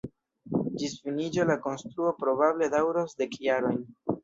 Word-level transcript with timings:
Ĝis 0.81 0.95
finiĝo 1.01 1.45
la 1.51 1.57
konstruo 1.67 2.15
probable 2.23 2.73
daŭros 2.79 3.17
dek 3.23 3.39
jarojn. 3.51 3.81